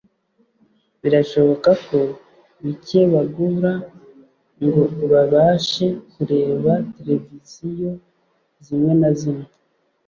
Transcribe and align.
Birashoboka 1.01 1.69
ko 1.87 1.99
bike 2.63 3.01
bagura 3.13 3.71
ngo 4.63 4.83
babashe 5.11 5.87
kureba 6.11 6.71
televiziyo 6.95 7.89
zimwe 8.65 8.93
na 9.01 9.09
zimwe 9.19 9.47